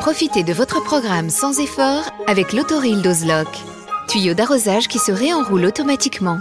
[0.00, 3.48] Profitez de votre programme sans effort avec l'autoril d'Ozlock.
[4.08, 6.38] Tuyau d'arrosage qui se réenroule automatiquement.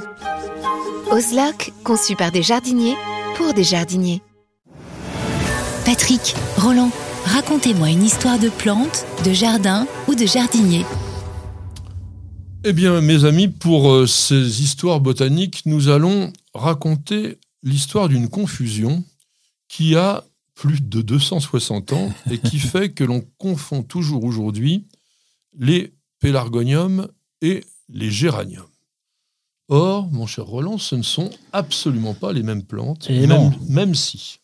[1.12, 2.96] Ozlock, conçu par des jardiniers
[3.36, 4.22] pour des jardiniers.
[5.86, 6.92] Patrick, Roland,
[7.26, 10.86] racontez-moi une histoire de plante, de jardin ou de jardinier.
[12.64, 19.04] Eh bien, mes amis, pour euh, ces histoires botaniques, nous allons raconter l'histoire d'une confusion
[19.68, 20.24] qui a
[20.56, 24.88] plus de 260 ans et qui fait que l'on confond toujours aujourd'hui
[25.58, 27.10] les pélargoniums
[27.42, 28.66] et les géraniums.
[29.68, 33.52] Or, mon cher Roland, ce ne sont absolument pas les mêmes plantes, Et même, non.
[33.68, 34.40] même si.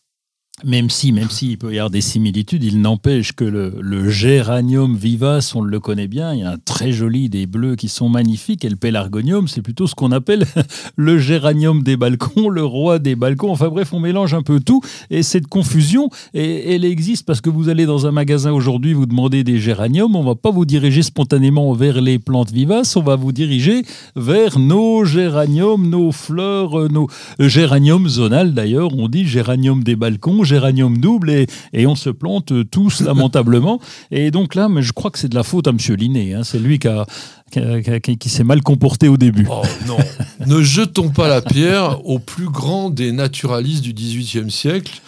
[0.64, 4.96] Même si, même si il peut y avoir des similitudes, il n'empêche que le, géranium
[4.96, 8.08] vivace, on le connaît bien, il y a un très joli, des bleus qui sont
[8.08, 10.46] magnifiques, et le pélargonium, c'est plutôt ce qu'on appelle
[10.96, 13.50] le géranium des balcons, le roi des balcons.
[13.50, 14.80] Enfin bref, on mélange un peu tout,
[15.10, 19.42] et cette confusion, elle existe parce que vous allez dans un magasin aujourd'hui, vous demandez
[19.42, 23.32] des géraniums, on va pas vous diriger spontanément vers les plantes vivaces, on va vous
[23.32, 23.82] diriger
[24.14, 27.08] vers nos géraniums, nos fleurs, nos
[27.38, 32.52] géraniums zonales d'ailleurs, on dit géranium des balcons, géranium double et, et on se plante
[32.70, 33.80] tous lamentablement.
[34.10, 35.78] Et donc là, mais je crois que c'est de la faute à M.
[35.96, 36.34] Linné.
[36.34, 36.44] hein.
[36.44, 37.06] C'est lui qui, a-
[37.50, 39.46] qui, a- qui- qui s'est mal comporté au début.
[39.50, 39.96] Oh non,
[40.46, 45.00] ne jetons pas la pierre au plus grand des naturalistes du XVIIIe siècle,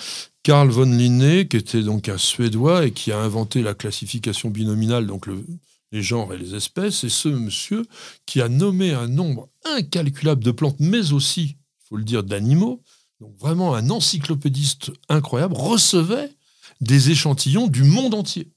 [0.43, 5.07] Carl von Linné, qui était donc un Suédois et qui a inventé la classification binominale,
[5.07, 5.45] donc le-
[5.93, 7.85] les genres et les espèces, et ce monsieur
[8.27, 12.83] qui a nommé un nombre incalculable de plantes, mais aussi, il faut le dire, d'animaux,
[13.39, 16.31] vraiment un encyclopédiste incroyable, recevait
[16.81, 18.51] des échantillons du monde entier.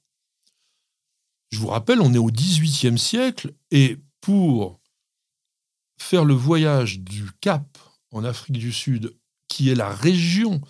[1.49, 4.79] Je vous rappelle, on est au XVIIIe siècle, et pour
[5.97, 7.77] faire le voyage du Cap
[8.11, 9.15] en Afrique du Sud,
[9.47, 10.61] qui est la région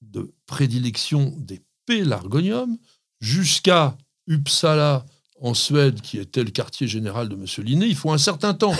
[0.00, 2.78] de prédilection des pélargoniums,
[3.20, 3.96] jusqu'à
[4.28, 5.04] Uppsala
[5.40, 7.44] en Suède, qui était le quartier général de M.
[7.64, 8.74] Linné, il faut un certain temps.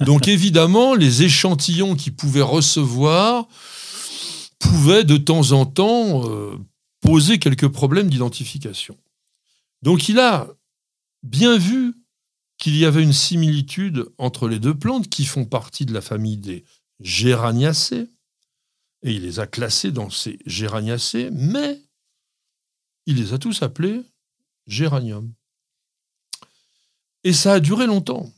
[0.00, 3.46] Donc évidemment, les échantillons qu'il pouvait recevoir
[4.68, 6.56] pouvaient de temps en temps euh,
[7.00, 8.96] poser quelques problèmes d'identification.
[9.82, 10.48] Donc il a
[11.22, 11.94] bien vu
[12.58, 16.36] qu'il y avait une similitude entre les deux plantes qui font partie de la famille
[16.36, 16.64] des
[17.00, 18.08] Géraniacées,
[19.02, 21.80] et il les a classées dans ces Géraniacées, mais
[23.06, 24.02] il les a tous appelés
[24.66, 25.32] géranium.
[27.24, 28.30] Et ça a duré longtemps.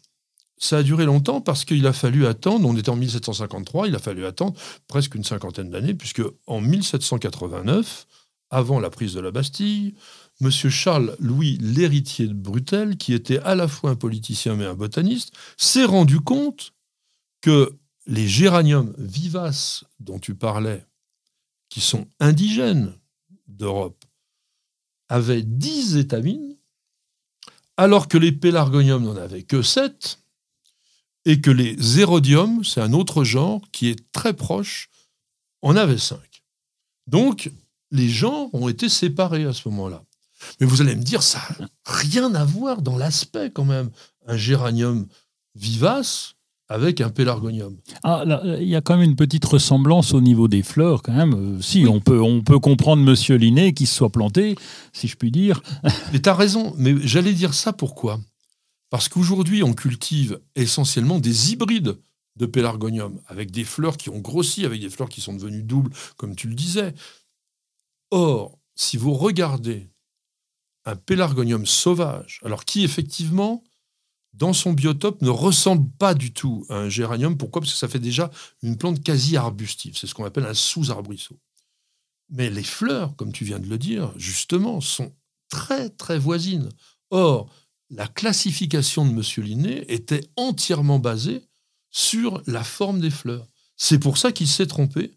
[0.63, 3.99] Ça a duré longtemps parce qu'il a fallu attendre, on était en 1753, il a
[3.99, 4.55] fallu attendre
[4.89, 8.07] presque une cinquantaine d'années, puisque en 1789,
[8.51, 9.95] avant la prise de la Bastille,
[10.43, 10.51] M.
[10.51, 15.87] Charles-Louis l'héritier de Brutel, qui était à la fois un politicien mais un botaniste, s'est
[15.87, 16.75] rendu compte
[17.41, 20.85] que les géraniums vivaces dont tu parlais,
[21.71, 22.93] qui sont indigènes
[23.49, 24.05] d'Europe,
[25.09, 26.57] avaient 10 étamines,
[27.79, 30.19] alors que les pélargoniums n'en avaient que 7,
[31.31, 34.91] et que les érodiums, c'est un autre genre qui est très proche,
[35.63, 36.19] en avaient 5.
[37.07, 37.53] Donc,
[37.93, 40.03] les genres ont été séparés à ce moment-là.
[40.59, 43.91] Mais vous allez me dire, ça n'a rien à voir dans l'aspect quand même.
[44.27, 45.07] Un géranium
[45.55, 46.35] vivace
[46.69, 47.77] avec un pélargonium.
[48.03, 51.13] Ah, là, il y a quand même une petite ressemblance au niveau des fleurs, quand
[51.13, 51.35] même.
[51.35, 54.57] Euh, si, on, peut, on peut comprendre Monsieur Linné qui se soit planté,
[54.93, 55.63] si je puis dire.
[56.13, 58.19] Mais tu as raison, mais j'allais dire ça pourquoi?
[58.91, 61.99] Parce qu'aujourd'hui, on cultive essentiellement des hybrides
[62.37, 65.93] de pélargonium, avec des fleurs qui ont grossi, avec des fleurs qui sont devenues doubles,
[66.17, 66.95] comme tu le disais.
[68.11, 69.89] Or, si vous regardez
[70.85, 73.63] un pélargonium sauvage, alors qui effectivement,
[74.33, 77.37] dans son biotope, ne ressemble pas du tout à un géranium.
[77.37, 77.61] Pourquoi?
[77.61, 78.31] Parce que ça fait déjà
[78.63, 79.97] une plante quasi arbustive.
[79.97, 81.39] C'est ce qu'on appelle un sous-arbrisseau.
[82.31, 85.13] Mais les fleurs, comme tu viens de le dire, justement, sont
[85.49, 86.69] très, très voisines.
[87.11, 87.53] Or,
[87.91, 89.23] la classification de M.
[89.45, 91.43] Linné était entièrement basée
[91.91, 93.47] sur la forme des fleurs.
[93.77, 95.13] C'est pour ça qu'il s'est trompé.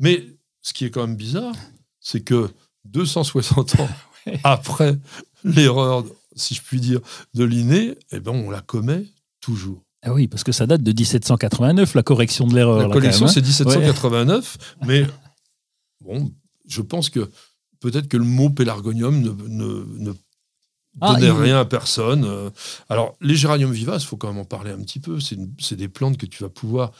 [0.00, 0.24] Mais
[0.62, 1.54] ce qui est quand même bizarre,
[2.00, 2.50] c'est que
[2.86, 3.88] 260 ans
[4.44, 4.98] après
[5.44, 7.00] l'erreur, si je puis dire,
[7.34, 9.06] de Linné, eh ben, on la commet
[9.40, 9.82] toujours.
[10.02, 12.88] Ah oui, parce que ça date de 1789, la correction de l'erreur.
[12.88, 13.28] La correction, hein.
[13.28, 15.06] c'est 1789, mais
[16.00, 16.32] bon,
[16.68, 17.30] je pense que
[17.80, 19.30] peut-être que le mot pélargonium ne,
[19.98, 20.12] ne,
[20.96, 22.24] donnait rien à personne.
[22.24, 22.50] Euh.
[22.88, 25.18] Alors, les géraniums vivaces, il faut quand même en parler un petit peu.
[25.20, 26.92] C'est des plantes que tu vas pouvoir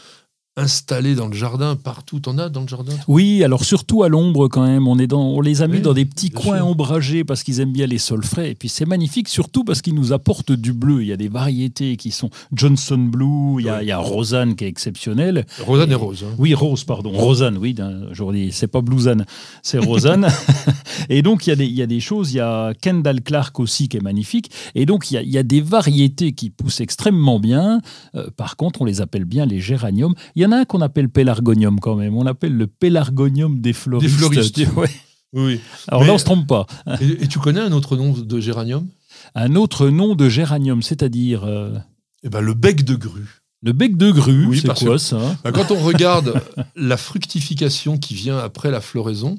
[0.56, 2.18] installés dans le jardin partout.
[2.18, 4.88] T'en as dans le jardin Oui, alors surtout à l'ombre quand même.
[4.88, 7.72] On, est dans, on les a mis dans des petits coins ombragés parce qu'ils aiment
[7.72, 8.52] bien les sols frais.
[8.52, 11.02] Et puis c'est magnifique surtout parce qu'ils nous apportent du bleu.
[11.02, 13.98] Il y a des variétés qui sont Johnson Blue, il y a, il y a
[13.98, 15.44] Rosanne qui est exceptionnelle.
[15.60, 16.24] Rosanne et, Rose.
[16.26, 16.34] Hein.
[16.38, 17.10] Oui, Rose, pardon.
[17.12, 17.76] Rosanne, oui.
[18.10, 19.26] Aujourd'hui, c'est pas Bluesanne,
[19.62, 20.28] c'est Rosanne.
[21.10, 22.32] et donc il y, a des, il y a des choses.
[22.32, 24.50] Il y a Kendall Clark aussi qui est magnifique.
[24.74, 27.82] Et donc il y a, il y a des variétés qui poussent extrêmement bien.
[28.14, 30.14] Euh, par contre, on les appelle bien les géraniums.
[30.34, 32.16] Il y en a un qu'on appelle pélargonium quand même.
[32.16, 34.10] On l'appelle le pélargonium des floristes.
[34.10, 35.00] Des floristes.
[35.32, 35.60] Oui.
[35.88, 36.66] Alors là, on ne se trompe pas.
[37.00, 38.88] Et, tu connais un autre nom de géranium?
[39.34, 41.76] Un autre nom de géranium, c'est-à-dire euh,
[42.22, 43.42] Eh ben, le bec de grue.
[43.62, 46.40] Le bec de grue, oui, c'est quoi ça ben, Quand on regarde
[46.76, 49.38] la fructification qui vient après la floraison,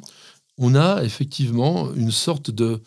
[0.58, 2.82] on a effectivement une sorte de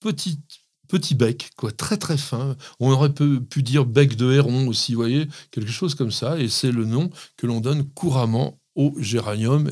[0.00, 0.40] petite
[0.88, 2.56] petit bec, quoi, très très fin.
[2.80, 6.38] On aurait pu, dire bec de héron aussi, voyez, quelque chose comme ça.
[6.38, 9.70] Et c'est le nom que l'on donne couramment au géranium